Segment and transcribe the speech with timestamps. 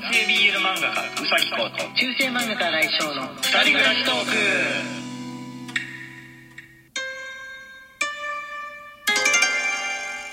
[0.00, 4.24] 男性 BL 漫画家うさぎこと中世漫画家来翔の二人暮らしトー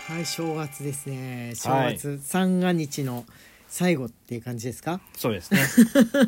[0.08, 0.14] ク。
[0.14, 1.54] はい正月ですね。
[1.56, 3.26] 正月、三が日の
[3.68, 5.02] 最後っていう感じですか？
[5.18, 5.62] そうですね。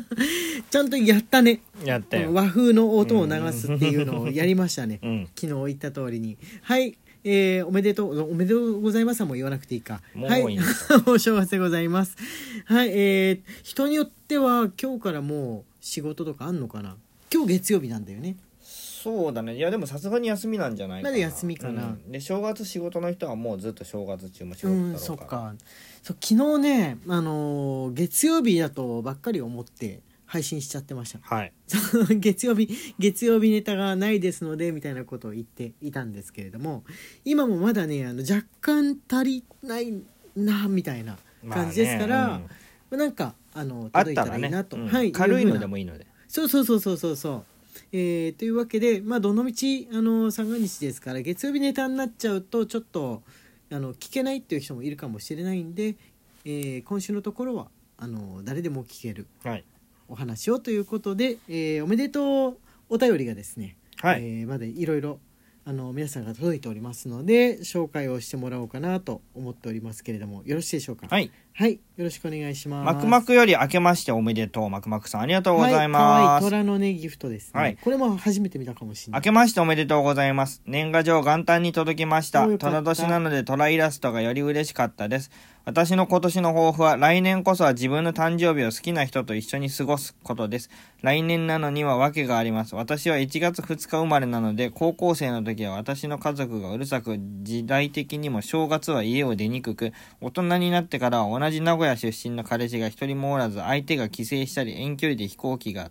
[0.68, 1.60] ちゃんとやったね。
[1.84, 2.34] やったよ。
[2.34, 5.28] 和風の音を流すっていうのをやりましたね、うん。
[5.36, 6.36] 昨日言った通りに。
[6.62, 6.98] はい
[7.30, 10.00] えー、おめでとうおめでとうございますはもう言わなくていいか。
[10.14, 12.16] もうはいいいんです お正月でございます。
[12.64, 16.96] はいえー、人によっては今日からもう仕事とかあんのかな？
[17.32, 18.36] 今日月曜日なんだよね。
[18.62, 19.56] そうだね。
[19.56, 21.12] いやでもさすがに休みなんじゃないかな。
[21.12, 21.82] まだ休みかな。
[21.84, 22.10] うん。
[22.12, 25.06] で正月仕事の人はもうずっと正月中も仕事うんだろうから。
[25.06, 25.54] そっか。
[26.02, 31.20] そう昨日ねあのー月曜日だとばっかり思って配信しちゃってました。
[31.22, 31.52] はい。
[32.20, 36.84] 月曜日月曜日ネタがないですのでみたいなことを言っていたんですけれども
[37.24, 40.02] 今もまだねあの若干足りない
[40.36, 42.46] なみたいな感じですから、まあね
[42.90, 42.98] うん。
[42.98, 44.88] なんかあの届いたたらいいなと、うん。
[44.88, 46.06] はい軽いのでももいいので。
[46.28, 47.44] そうそうそうそうそうそう。
[47.92, 53.22] えーというわけでまあどのみちあの三が日ですから月曜日ネタになっちゃうとちょっと
[53.70, 55.96] あの聞けないっていう人もいるかもしれないんで、
[56.44, 59.26] えー今週のところはあの誰でも聞ける。
[59.42, 59.64] はい
[60.08, 62.56] お話をということで、えーおめでとう
[62.88, 65.20] お便りがですね、はい、えーまでいろいろ
[65.64, 71.08] あの皆さんが届いておりますので紹介をしてもらおうかなと思っておりますけれどもよろしいでしょうか？
[71.10, 71.30] はい。
[71.52, 72.94] はい、よろしくお願いします。
[72.94, 77.76] マクマクより明けましておめでとうマクマクさんありがとうございます、わいい虎のねギフトですね、はい。
[77.82, 79.20] これも初めて見たかもしれない。
[79.20, 80.62] 明けましておめでとうございます。
[80.64, 82.46] 年賀状元旦に届きました。
[82.46, 85.30] 虎年なので虎イラストがより嬉しかったです。
[85.68, 90.70] 私の今年の抱負は来年こそは自分の誕生日を好きな人と一緒に過ごすことです。
[91.02, 92.74] 来年なのには訳があります。
[92.74, 105.90] 私は1月2日生まれなので高校生の時は私の家族がうるさく時代的にも正月は家を出にくく大人になってからは同じ名古屋出身の彼氏が一人もおらず相手が帰省したり遠距離で飛行機が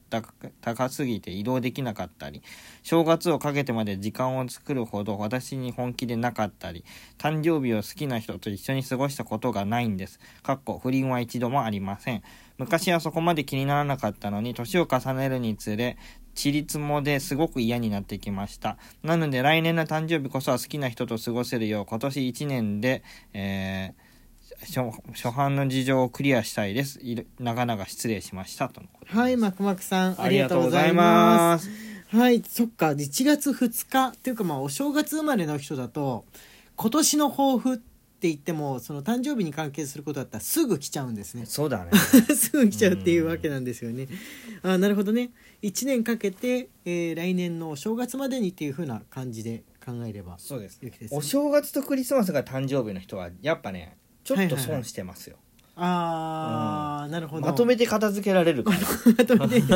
[0.60, 2.42] 高すぎて移動できなかったり
[2.88, 6.86] 正月をかけてまで時間を作るほど私に本気でなかったり
[7.18, 10.22] 誕生日を好きな人と一緒に過ごしたことがないんです。
[10.42, 12.24] かっこ不倫は一度もありません。
[12.58, 15.98] 昔はそこまで気にならなかったのに年を重ねるにつれ
[16.34, 18.78] ちりつもですごく嫌になってきました。
[19.04, 23.04] なので来年の誕生日こそは好きな人と過ごせるよう今年1年で、
[23.34, 24.08] えー
[24.60, 24.80] 初
[25.14, 27.00] 初版の事情をクリアしたいです。
[27.38, 28.70] 長々失礼しました。
[28.70, 29.18] とのことです。
[29.18, 32.90] はいマクマクさんあありりがとうございますはいそっか。
[32.90, 36.26] 1月2日っていうかまあお正月生まれの人だと
[36.76, 41.46] 今年の抱負って言ってもその誕生日に関係することだったらすぐ来ちゃうんですね。
[41.46, 41.92] そうだね。
[42.36, 44.08] すぐ来ちゃうっていうわけなんですよね。
[44.64, 45.32] あなるほどね。
[45.62, 50.80] 1年かけて、えー来年のお正月までにっていう風な感じで考えればそうです。
[51.12, 54.66] お正月とクリスマスが誕生日の人はやっぱねちょっとはいはいはい。
[54.66, 55.38] 損してますよ、
[55.80, 57.46] あー、なるほど。
[57.46, 58.80] まとめて片付けられるから。
[59.18, 59.74] まとめて。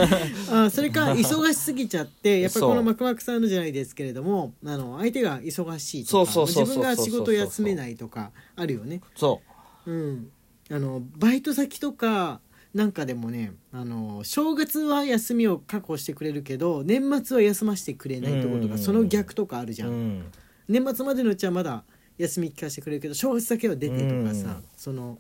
[0.51, 9.01] あそれか忙しすぎちゃってやっぱりこのマクマクさんのじゃないですけれどもあの相手が忙しいとか自分が仕事休めないとかあるよね。
[9.15, 9.41] そ
[9.85, 9.91] う。
[9.91, 10.31] ん、
[10.71, 12.41] あのバイト先とか
[12.73, 18.69] なんかでもねあの正月は休みを確保してくれるけど年末は休ませてくれないところとうん。
[18.69, 20.31] かその逆とかあるじゃ、う、うんん、
[20.67, 21.83] 年末までのうちはまだ
[22.17, 24.63] 休み聞かせてくれるけど正月だけは出てとかさ、うん。
[24.77, 25.19] その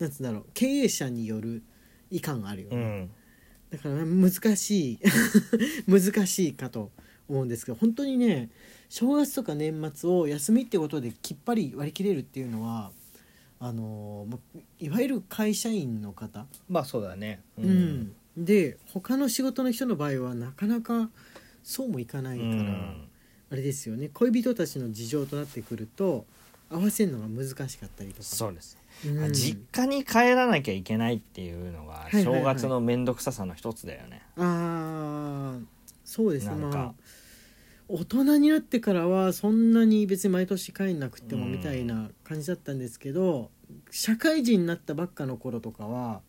[0.00, 1.62] なんつうんだろう経営者による
[2.10, 3.10] 遺憾があるよね、うん、
[3.70, 4.98] だから難しい
[5.86, 6.90] 難しいかと
[7.28, 8.50] 思うんですけど本当にね
[8.88, 12.90] 正月とか年末を休みってことできっぱり割り切れるっていうのは
[13.62, 14.26] あの
[14.78, 17.42] いわゆる会社員の方、まあそうだね。
[17.58, 18.14] ううん。
[18.34, 21.10] で他の仕事の人の場合はなかなか
[21.62, 23.08] そうもいかないから、うん。
[23.50, 24.08] あれですよね。
[24.14, 26.24] 恋人たちの事情となってくると
[26.70, 28.22] 合わせるのが難しかったりとか。
[28.22, 29.32] そうです、うん。
[29.32, 32.40] 実家に帰らなきゃいけないっていうのがはいはいはい。
[32.40, 35.64] 正月の面倒くささの一つだよね、あー。
[36.04, 36.48] そうです。
[36.48, 36.94] ねまあ
[37.92, 43.50] 大人になってからはそんなに別に毎年帰んなくてもうんみたいな感じだったんですけど、
[43.90, 46.20] 社会人になったばっかの頃とかは、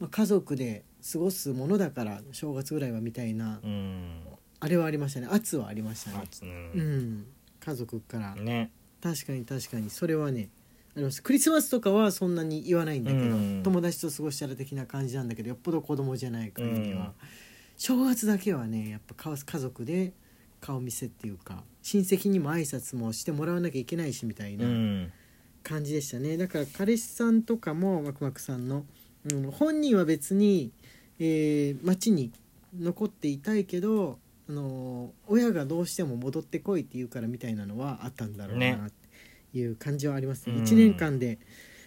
[0.00, 0.82] まあ、家族で
[1.12, 4.20] 過ごすものだから正月ぐらいはみたいな、うん。
[4.58, 5.28] あれはありましたね。
[5.30, 6.24] 圧はありましたね。
[6.74, 6.98] ううん。
[7.20, 7.26] ん。
[7.60, 8.34] 家族から。
[8.34, 8.72] ね。
[9.00, 9.90] 確かに確かに。
[9.90, 10.48] それはね
[10.96, 13.60] ありますクリスマスとかはそんなに言わないんだけど、うん。
[13.62, 17.12] 友達と過ごしたら的な感じなんだけどよっぽど子供じゃない限りは、うん。
[17.76, 20.14] 正月だけはねやっぱ顔家族で
[20.60, 25.12] 顔見せっていうか親戚にも挨拶もしてもらわなきゃいけないしみたいうなん
[25.62, 26.36] 感じでしたね。
[26.36, 28.86] だから彼氏さんとかもワクワクさんの、
[29.30, 30.72] うん、本人は別に、
[31.18, 32.32] えー町に
[32.78, 34.18] 残っていたいけど
[34.48, 39.05] あの親がどうしても戻ってこいって言うからみたいなのはあったんだろうなねって
[39.58, 40.56] いう感じはありますね。
[40.56, 40.62] うん。
[40.62, 41.38] 1年間で。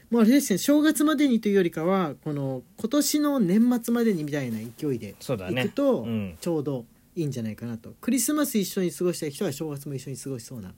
[0.09, 5.61] もうあれですね正月までにというよりかはこの今年の年末までにみたいな勢いでそうだね。
[5.63, 6.37] 行くとうん。
[6.41, 6.85] ちょうど
[7.15, 10.73] いいんじゃないかなと、クリスマス一緒に過ごしたい人は正月も一緒に過ごしそうな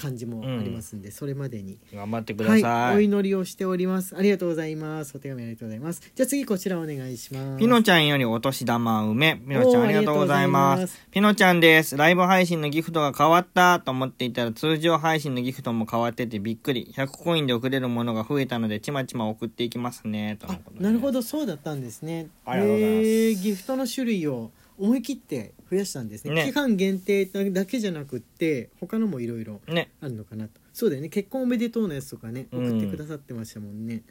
[0.00, 4.16] 感じもありますんで、それまでに頑張ってください、はい、お祈りをしております。
[4.16, 5.12] ありがとうございます。
[5.14, 6.00] お手紙ありがとうございます。
[6.14, 7.58] じゃあ次こちらお願いします。
[7.58, 9.36] ピノちゃんよりお年玉梅。
[9.36, 11.06] ピノちゃんありがとうございますす。
[11.10, 11.96] ピノちゃんです。
[11.96, 16.92] ライブ配信のギフトが変わったと思っていたら通常配信のギフトも変わっててびっくり。
[16.96, 20.38] 100コインで送れるものが増えたのでちまちま送っていきますね。
[20.40, 22.28] とのあことでなるほどそうだったんですね。
[22.44, 24.50] ありがとうございますへーギフトの種類を
[24.80, 26.34] 思い切って増やしたんですね。
[26.34, 29.90] ね期間限定だけじゃなくって他のもいろいろね。
[30.00, 30.60] あるのかなと。
[30.72, 34.02] そうだよね結婚おめでとうのやつとかねうん送ってくださってましたもんね。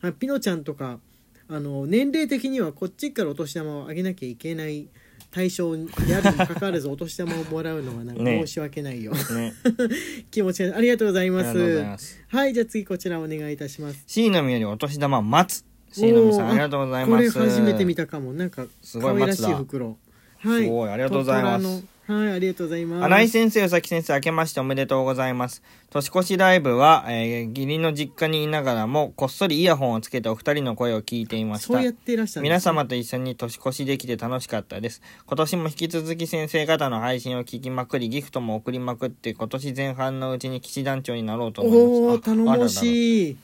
[0.00, 1.00] あピノちゃんとか
[1.48, 4.88] あの年齢的にはこっちからお年玉をあげなきゃいけない
[5.32, 5.82] 対象で
[6.14, 9.52] あるにもかかわらずお年玉をもらうのはなんかね申し訳ないよ、ね。
[10.30, 11.52] 気持ちがありがとうございま
[11.98, 12.20] す。
[12.28, 15.64] はいじゃあ次こちらお願いいたします C のみよりお年玉待つ。
[15.92, 17.32] C のみさんありがとうございます。
[17.32, 18.66] これ初めて見たかもなんか
[19.00, 19.98] 可愛らしい袋
[20.44, 25.62] はいすごいありがとうございますはいありがとうございます新井先生、宇崎先生、明けましておめでとうございます。
[25.90, 31.66] 年越しライブは、えー義理の実家にいながらも、こっそりイヤホンをつけてお二人の声を聞いていました。
[31.68, 35.00] そうやっていらっしゃるね皆様と一緒に年越しできて楽しかったです。
[35.26, 41.88] 今年も引き続き先生方の配信を聞きまくり、ギフトも送りまくって、今年前半のうちに騎士団長になろうと思います。
[41.88, 43.36] おおあ頼もしい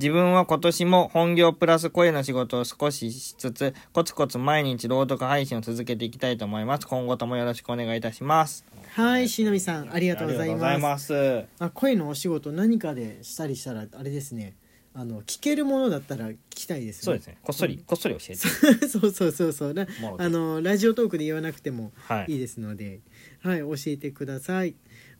[0.00, 6.86] 自分は今年も本業プラス声の仕事を少ししつつ、コツコツ毎日朗読配信を続けていきたいと思います。
[6.88, 8.64] 今後ともよろしくお願いいたします。
[8.94, 11.44] はいしのみさんありがとうございますす。
[11.60, 14.54] あ声のお仕事何かでしたりしたらあれですね
[14.94, 17.38] あの聞けるものだったら聞きたいですねそうですね。
[17.42, 18.88] こっそり、こっそり教えて。
[18.88, 22.98] そうそうそうそうなもろてあのラジオトークで言わなくてもはいいいですので、
[23.42, 24.74] はい、教えてください。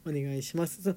[0.04, 0.82] お願いします。
[0.82, 0.96] そう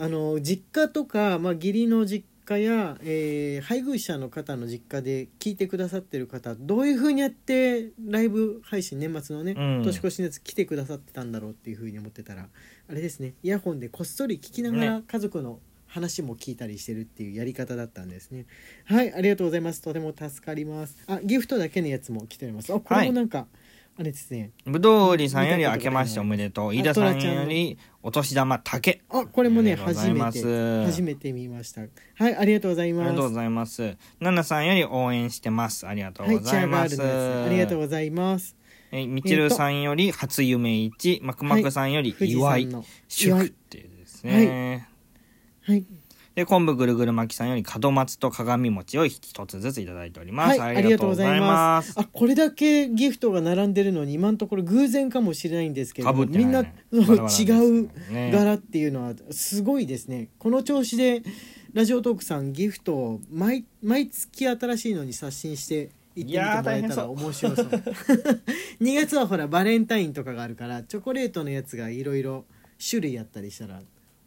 [0.00, 9.82] あの実家とか、まあ、義理の実家や、えー配偶者の方の実家で聞いてくださってる方どういうふうにやってライブ配信年末のね、うん。
[9.84, 12.48] 年越しのやつ来てくださってたんだろうっていうふうに思ってたら
[12.88, 15.04] あれですねイヤホンでこっそり聞きながらね。
[15.06, 18.46] 家族の話も聞いたりしてるっていうやり方だったんですね。
[18.84, 19.82] はいありがとうございます。
[19.82, 20.96] とても助かります。
[21.06, 22.72] あギフトだけのやつも来ております。
[22.72, 23.46] あこれもなんか、
[24.00, 26.74] あれですねぶどう売りさんより明けましておめでとう。
[26.74, 29.02] 飯田さんよりお年玉竹。
[29.10, 33.96] あこれもね初めて初めて見ましたはいありがとうございありますがとうございます。
[34.18, 35.86] ナナさんより応援してます。
[35.86, 37.02] ありがとうございます。
[37.02, 38.56] ありがとうございます
[38.90, 42.68] えみちるさんより初夢一、マクマクさんより祝い、
[43.06, 44.88] 祝っていうですね。
[45.60, 45.84] はい
[46.34, 50.60] で、昆布ぐるぐる巻きさんより門松と鏡餅を一つずついただいております。
[50.60, 51.94] はい、ありがとうございます。
[51.96, 60.28] ああ、これだけギフトが並んでるのに、今のところ偶然かもしれないんですけどみんな違うね柄っていうのはすごいですね。
[60.38, 61.22] この調子で
[61.72, 65.90] ラジオトークさんギフトを毎毎月新しいのに刷新して。
[66.16, 67.66] 行ってみてもらえたら面白そう
[68.82, 72.44] 2月はほらバレンタインとかがあるからチョコレートのやつがいろいろ
[72.84, 73.80] 種類あったりしたら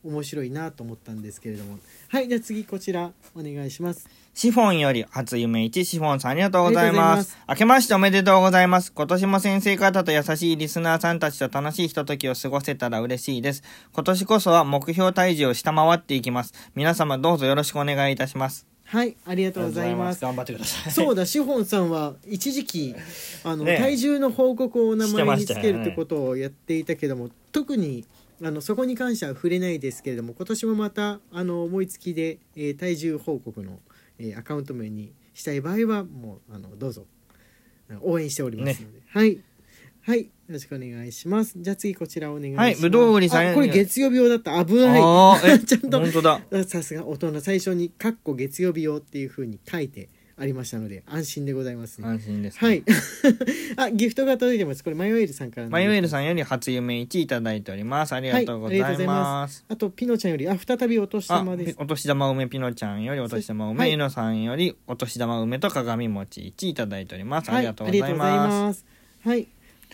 [0.03, 1.79] 面白いなと思ったんですけれども
[2.09, 7.17] はいじゃあ次こちらお願いしますシフォンより初夢一シフォンさんありがとうございま。
[7.17, 8.91] ますす明けましておめでとうございます。
[8.91, 13.63] 今年も先生方と優しいリスナーさんたちと楽しいひとときを過ごせたら嬉しいです。
[13.93, 16.53] 今年こそは目標体重を下回っていきます。
[16.73, 18.65] 皆様どうぞよろしくお願いいたします。
[18.85, 20.91] はいありがとうございます頑張ってください。
[20.91, 22.95] そうだ、シフォンさんは一時期
[23.43, 28.03] あの、ね体重の報告をお名前につけるってことをやっていたけども、特に
[28.43, 33.79] あのそこに関しては触れないですけれども今年もまたあの思いつきで、えー体重報告の、
[34.19, 37.05] えーアカウント名にしたい場合はもうあのどうぞ
[38.01, 39.39] 応援しておりますので、はい。
[40.01, 40.23] はい。
[40.23, 41.53] よろしくお願いします。
[41.55, 42.65] じゃあ次こちらお願いします。
[42.65, 42.75] はい。
[42.75, 44.63] ぶどうさんあこれ月曜日用だった。
[44.65, 45.01] 危ない。
[45.65, 46.41] ちゃんと本当だ。
[46.65, 47.39] さすが大人。
[47.39, 52.07] 最初に「かっこ月曜日用」っていうふうに書いてありましたので安心でございますね。
[52.07, 52.83] 安心です、はい。
[53.77, 54.83] あ、ギフトが届いてます。
[54.83, 58.13] これマヨエルさんからのマヨエルさんより初夢1いただいております。
[58.13, 59.23] ありがとうございはいありがとうございま。
[59.41, 61.75] ますあとピノちゃんよりあ再びお年あ玉です。
[61.77, 67.49] お年玉梅ピノちゃんよりお年玉梅、はいゆのさんよりお年玉梅と鏡餅1いただいております。
[67.49, 68.79] あはい、りがとうございます。
[68.79, 68.85] す。
[69.23, 69.47] はい。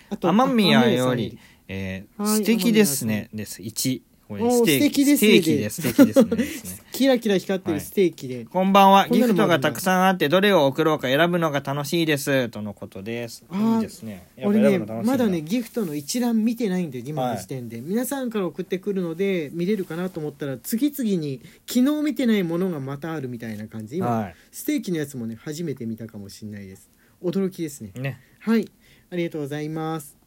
[0.09, 3.29] あと天宮あより、えーはい素敵ですね。
[3.33, 3.61] です。
[3.61, 4.01] 1。
[4.29, 5.05] これステーキ。
[5.05, 5.81] 素敵ですねステーキです。
[5.81, 6.35] 素敵ですね。
[6.35, 8.45] ですねキラキラ光ってるステーキで。
[8.45, 9.07] こんばんは。
[9.09, 12.49] ギフトがたくさんあって、どれを送ろうか選ぶのが楽しいです。
[12.49, 13.43] とのことです。
[13.51, 14.27] いいですね。
[14.43, 26.91] 俺ねまだねギフトの一覧見てないんで今の時点で、皆さんから送ってくるので見れるかなと思ったら次々に昨日見てないものがまたあるみたいな感じ今、はステーキのやつもね初めて見たかもしれないです
[27.23, 27.99] 驚きですねい。
[27.99, 28.19] ね。
[28.39, 28.69] はい
[29.11, 30.18] ありがとうございます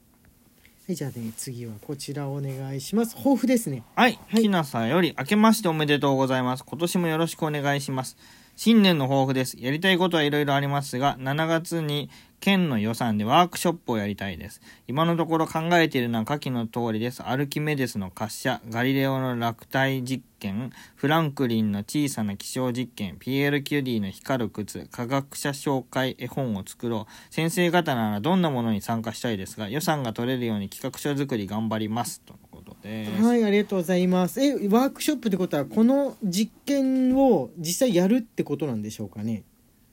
[0.85, 4.19] はいじゃあね次はこちらお願いします豊富ですねはい。
[4.29, 6.65] はいきなさんより、明けましておめでとうございます。
[6.67, 8.17] 今年もよろしくお願いします。
[8.57, 9.57] 新年の抱負です。
[9.61, 12.11] やりたいことはいろいろありますが、7月に
[12.43, 14.61] 県の予算でワークショップをやりたいです。
[14.89, 17.23] 今のところ考えているのは下記の通りです。
[17.23, 27.33] アルキメデスの滑車、ガリレオの落体実験、フランクリンの小さな気象実験、ピエール・キュの光る靴、科学者紹介絵本を作ろう。
[27.33, 32.23] 先生方ならどんなものに参加したいですが、予算が取れるように企画書作り頑張ります。
[32.23, 33.23] とのことです。
[33.23, 39.45] はいありがとうございますえワークショップってことはこの実験を実際やるってことなんでしょうかね？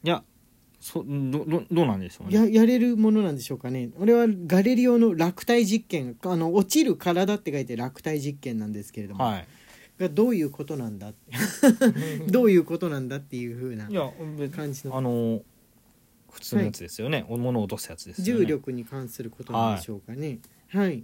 [0.03, 0.23] いや、
[0.79, 2.35] そどどどうなんでしょうね。
[2.35, 3.89] ややれるものなんでしょうかね。
[3.99, 9.47] 俺はガレリオの落体実験あの落ちる体って書いて落体実験なんですけれども、はい。
[9.99, 11.13] がどういうことなんだ
[12.31, 13.89] どういうことなんだっていうふうな
[14.49, 14.97] 感じの。
[14.97, 15.43] あの
[16.31, 17.25] 普通のやつですよね。
[17.27, 18.41] お物を落とすやつですよね。
[18.41, 20.39] 重力に関することなんでしょうかね。
[20.69, 21.03] はい、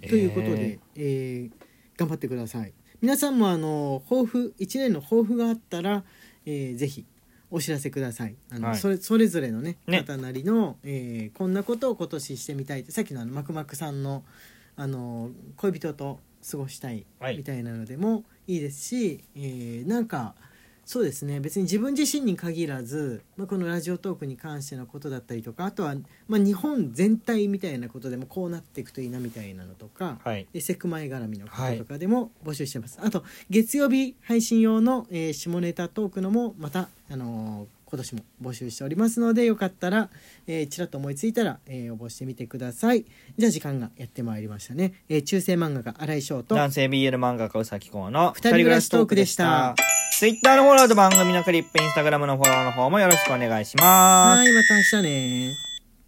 [0.00, 1.68] ということで、えー。
[1.98, 2.72] 頑張ってください。
[3.02, 6.04] 皆さんもあの抱負1年の抱負があったら、
[6.46, 7.04] えーぜひ
[7.50, 8.36] お知らせください。
[8.50, 8.76] あの、はい。
[8.76, 10.00] それそれぞれのねね。
[10.02, 14.24] 方なりの、えーこんなことを今年してみたいってさっきのあのマクマクさんの
[14.76, 17.36] あの恋人と過ごしたいはい。
[17.36, 20.34] みたいなのでもいいですし、えーなんか
[20.84, 21.38] そうですね。
[21.38, 25.94] 別に自分自身に限らず、まあ、このラジオトークに関してのことだったりとかあとは、
[26.28, 30.46] まあ、日本全体みたいなことでもこうなっていくといいなみたいなのとか、はい。
[30.50, 40.10] でセクマイ絡みのこととかでも募集してます、あと月曜日配信用の、えー下ネタトークのもまた、あのー今年も募集しておりますのでよかったら、
[40.46, 43.06] えーちらっと思いついたら、えー応募してみてください
[43.38, 49.74] じゃあ時間がやってまいりましたね、えー中世漫画家新井翔と男性 BL 漫画家うさきこうの二人暮らしトークでした。
[50.18, 54.38] ツイッターのフォローと番組のクリップ、インスタグラムのフォローの方もよろしくお願いします。
[54.38, 55.67] はいまた明日ね